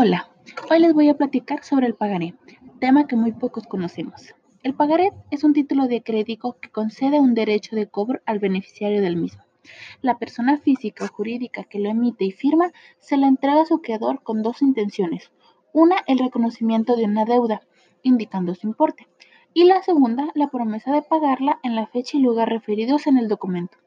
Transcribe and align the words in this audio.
Hola, 0.00 0.30
hoy 0.70 0.78
les 0.78 0.94
voy 0.94 1.08
a 1.08 1.16
platicar 1.16 1.64
sobre 1.64 1.88
el 1.88 1.96
pagaré, 1.96 2.32
tema 2.78 3.08
que 3.08 3.16
muy 3.16 3.32
pocos 3.32 3.66
conocemos. 3.66 4.32
El 4.62 4.74
pagaré 4.74 5.10
es 5.32 5.42
un 5.42 5.54
título 5.54 5.88
de 5.88 6.04
crédito 6.04 6.56
que 6.60 6.70
concede 6.70 7.18
un 7.18 7.34
derecho 7.34 7.74
de 7.74 7.88
cobro 7.88 8.20
al 8.24 8.38
beneficiario 8.38 9.02
del 9.02 9.16
mismo. 9.16 9.42
La 10.00 10.16
persona 10.16 10.58
física 10.58 11.04
o 11.04 11.08
jurídica 11.08 11.64
que 11.64 11.80
lo 11.80 11.90
emite 11.90 12.24
y 12.24 12.30
firma 12.30 12.70
se 13.00 13.16
la 13.16 13.26
entrega 13.26 13.62
a 13.62 13.66
su 13.66 13.82
creador 13.82 14.22
con 14.22 14.44
dos 14.44 14.62
intenciones. 14.62 15.32
Una, 15.72 15.96
el 16.06 16.20
reconocimiento 16.20 16.94
de 16.94 17.06
una 17.06 17.24
deuda, 17.24 17.62
indicando 18.04 18.54
su 18.54 18.68
importe. 18.68 19.08
Y 19.52 19.64
la 19.64 19.82
segunda, 19.82 20.28
la 20.36 20.46
promesa 20.46 20.92
de 20.92 21.02
pagarla 21.02 21.58
en 21.64 21.74
la 21.74 21.88
fecha 21.88 22.18
y 22.18 22.20
lugar 22.20 22.48
referidos 22.48 23.08
en 23.08 23.18
el 23.18 23.26
documento. 23.26 23.78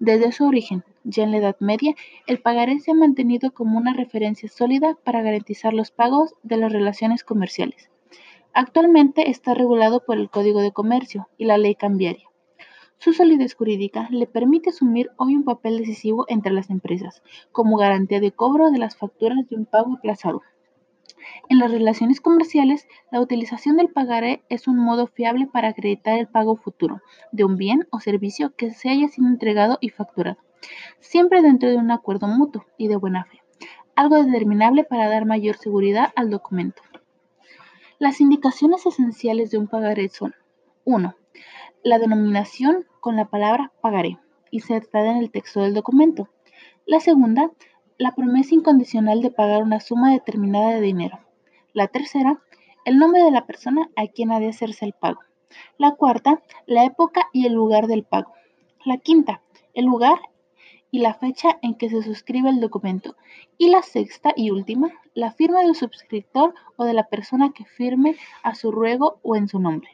Desde 0.00 0.32
su 0.32 0.44
origen, 0.44 0.84
ya 1.04 1.22
en 1.22 1.30
la 1.30 1.36
Edad 1.38 1.56
Media, 1.60 1.94
el 2.26 2.40
pagaré 2.40 2.80
se 2.80 2.90
ha 2.90 2.94
mantenido 2.94 3.52
como 3.52 3.78
una 3.78 3.94
referencia 3.94 4.48
sólida 4.48 4.98
para 5.04 5.22
garantizar 5.22 5.72
los 5.72 5.92
pagos 5.92 6.34
de 6.42 6.56
las 6.56 6.72
relaciones 6.72 7.22
comerciales. 7.22 7.90
Actualmente 8.52 9.30
está 9.30 9.54
regulado 9.54 10.04
por 10.04 10.18
el 10.18 10.30
Código 10.30 10.62
de 10.62 10.72
Comercio 10.72 11.28
y 11.38 11.44
la 11.44 11.58
Ley 11.58 11.74
Cambiaria. 11.76 12.28
Su 12.98 13.12
solidez 13.12 13.54
jurídica 13.54 14.08
le 14.10 14.26
permite 14.26 14.70
asumir 14.70 15.10
hoy 15.16 15.36
un 15.36 15.44
papel 15.44 15.78
decisivo 15.78 16.24
entre 16.28 16.52
las 16.52 16.70
empresas, 16.70 17.22
como 17.52 17.76
garantía 17.76 18.18
de 18.18 18.32
cobro 18.32 18.70
de 18.70 18.78
las 18.78 18.96
facturas 18.96 19.48
de 19.48 19.56
un 19.56 19.66
pago 19.66 19.94
aplazado. 19.94 20.42
En 21.50 21.58
las 21.58 21.70
relaciones 21.70 22.22
comerciales, 22.22 22.88
la 23.10 23.20
utilización 23.20 23.76
del 23.76 23.90
pagaré 23.90 24.42
es 24.48 24.66
un 24.66 24.78
modo 24.78 25.06
fiable 25.06 25.46
para 25.46 25.68
acreditar 25.68 26.18
el 26.18 26.26
pago 26.26 26.56
futuro 26.56 27.02
de 27.32 27.44
un 27.44 27.56
bien 27.56 27.86
o 27.90 28.00
servicio 28.00 28.54
que 28.56 28.70
se 28.70 28.88
haya 28.88 29.08
sido 29.08 29.28
entregado 29.28 29.76
y 29.80 29.90
facturado, 29.90 30.38
siempre 31.00 31.42
dentro 31.42 31.68
de 31.68 31.76
un 31.76 31.90
acuerdo 31.90 32.28
mutuo 32.28 32.64
y 32.78 32.88
de 32.88 32.96
buena 32.96 33.24
fe, 33.24 33.42
algo 33.94 34.22
determinable 34.22 34.84
para 34.84 35.08
dar 35.08 35.26
mayor 35.26 35.56
seguridad 35.56 36.12
al 36.16 36.30
documento. 36.30 36.82
Las 37.98 38.20
indicaciones 38.20 38.86
esenciales 38.86 39.50
de 39.50 39.58
un 39.58 39.68
pagaré 39.68 40.08
son 40.08 40.34
1. 40.84 41.14
La 41.82 41.98
denominación 41.98 42.86
con 43.00 43.16
la 43.16 43.26
palabra 43.26 43.70
pagaré, 43.82 44.18
insertada 44.50 45.10
en 45.10 45.18
el 45.18 45.30
texto 45.30 45.60
del 45.60 45.74
documento. 45.74 46.30
La 46.86 47.00
segunda, 47.00 47.50
la 47.98 48.14
promesa 48.14 48.54
incondicional 48.54 49.20
de 49.20 49.30
pagar 49.30 49.62
una 49.62 49.80
suma 49.80 50.10
determinada 50.10 50.70
de 50.70 50.80
dinero. 50.80 51.18
La 51.74 51.88
tercera, 51.88 52.40
el 52.84 52.98
nombre 52.98 53.24
de 53.24 53.32
la 53.32 53.46
persona 53.46 53.90
a 53.96 54.06
quien 54.06 54.30
ha 54.30 54.38
de 54.38 54.48
hacerse 54.48 54.84
el 54.84 54.92
pago. 54.92 55.18
La 55.76 55.96
cuarta, 55.96 56.40
la 56.66 56.84
época 56.84 57.28
y 57.32 57.46
el 57.46 57.52
lugar 57.52 57.88
del 57.88 58.04
pago. 58.04 58.32
La 58.84 58.98
quinta, 58.98 59.42
el 59.74 59.86
lugar 59.86 60.20
y 60.92 61.00
la 61.00 61.14
fecha 61.14 61.58
en 61.62 61.74
que 61.74 61.90
se 61.90 62.00
suscribe 62.04 62.48
el 62.48 62.60
documento. 62.60 63.16
Y 63.58 63.70
la 63.70 63.82
sexta 63.82 64.32
y 64.36 64.52
última, 64.52 64.92
la 65.14 65.32
firma 65.32 65.62
del 65.62 65.74
suscriptor 65.74 66.54
o 66.76 66.84
de 66.84 66.94
la 66.94 67.08
persona 67.08 67.52
que 67.52 67.64
firme 67.64 68.14
a 68.44 68.54
su 68.54 68.70
ruego 68.70 69.18
o 69.24 69.34
en 69.34 69.48
su 69.48 69.58
nombre. 69.58 69.90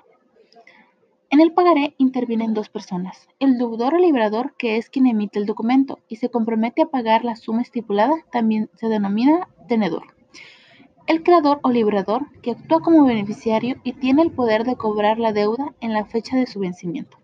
En 1.30 1.40
el 1.40 1.54
pagaré 1.54 1.94
intervienen 1.96 2.52
dos 2.52 2.68
personas, 2.68 3.26
el 3.38 3.56
deudor 3.56 3.94
o 3.94 3.98
librador, 3.98 4.54
que 4.58 4.76
es 4.76 4.90
quien 4.90 5.06
emite 5.06 5.38
el 5.38 5.46
documento 5.46 5.98
y 6.08 6.16
se 6.16 6.28
compromete 6.28 6.82
a 6.82 6.90
pagar 6.90 7.24
la 7.24 7.36
suma 7.36 7.62
estipulada, 7.62 8.16
también 8.30 8.68
se 8.74 8.88
denomina 8.88 9.48
tenedor. 9.66 10.19
El 11.06 11.22
creador 11.22 11.60
o 11.62 11.70
librador, 11.70 12.26
que 12.42 12.52
actúa 12.52 12.80
como 12.80 13.04
beneficiario 13.04 13.76
y 13.82 13.94
tiene 13.94 14.22
el 14.22 14.30
poder 14.30 14.64
de 14.64 14.76
cobrar 14.76 15.18
la 15.18 15.32
deuda 15.32 15.74
en 15.80 15.92
la 15.92 16.04
fecha 16.04 16.36
de 16.36 16.46
su 16.46 16.60
vencimiento. 16.60 17.18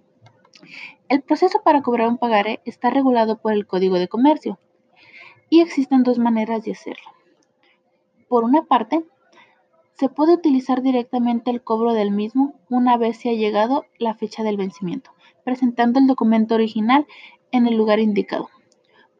El 1.08 1.22
proceso 1.22 1.60
para 1.62 1.82
cobrar 1.82 2.08
un 2.08 2.18
pagaré 2.18 2.60
está 2.64 2.90
regulado 2.90 3.38
por 3.38 3.52
el 3.52 3.66
Código 3.66 3.98
de 3.98 4.08
Comercio 4.08 4.58
y 5.48 5.60
existen 5.60 6.02
dos 6.02 6.18
maneras 6.18 6.64
de 6.64 6.72
hacerlo. 6.72 7.10
Por 8.28 8.42
una 8.42 8.62
parte, 8.62 9.04
se 9.92 10.08
puede 10.08 10.34
utilizar 10.34 10.82
directamente 10.82 11.50
el 11.50 11.62
cobro 11.62 11.94
del 11.94 12.10
mismo 12.10 12.54
una 12.68 12.96
vez 12.96 13.18
se 13.18 13.30
ha 13.30 13.34
llegado 13.34 13.84
la 13.98 14.14
fecha 14.14 14.42
del 14.42 14.56
vencimiento, 14.56 15.12
presentando 15.44 16.00
el 16.00 16.06
documento 16.06 16.54
original 16.54 17.06
en 17.52 17.66
el 17.66 17.76
lugar 17.76 18.00
indicado. 18.00 18.50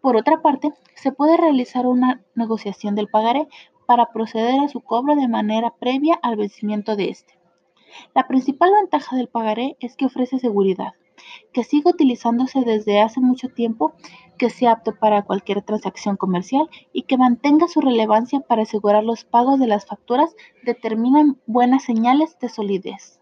Por 0.01 0.17
otra 0.17 0.43
parte, 0.43 0.73
se 0.95 1.13
puede 1.13 1.37
realizar 1.37 1.87
una 1.87 2.21
negociación 2.35 2.95
del 2.95 3.09
pagaré 3.09 3.49
para 3.87 4.13
proceder 4.13 4.61
a 4.61 4.69
su 4.69 4.81
cobro 4.81 5.17
de 5.17 5.29
manera 5.29 5.71
previa 5.71 6.19
al 6.23 6.37
vencimiento 6.37 6.97
de 6.97 7.11
este. 7.11 7.39
La 8.15 8.27
principal 8.27 8.71
ventaja 8.81 9.17
del 9.17 9.29
pagaré 9.29 9.77
es 9.81 9.97
que 9.97 10.07
ofrece 10.07 10.39
seguridad, 10.39 10.93
que 11.53 11.65
sigue 11.65 11.91
utilizándose 11.91 12.61
desde 12.63 13.01
hace 13.01 13.21
mucho 13.21 13.49
tiempo, 13.49 13.95
que 14.39 14.51
sea 14.51 14.73
apto 14.73 14.95
para 14.95 15.23
cualquier 15.23 15.63
transacción 15.63 16.17
comercial 16.17 16.69
y 16.93 17.03
que 17.03 17.17
mantenga 17.17 17.69
su 17.69 17.81
relevancia 17.81 18.41
para 18.41 18.63
asegurar 18.63 19.05
los 19.05 19.25
pagos 19.25 19.59
de 19.59 19.67
las 19.67 19.87
facturas 19.87 20.35
determinan 20.65 21.41
buenas 21.47 21.85
señales 21.85 22.39
de 22.39 22.49
solidez. 22.49 23.21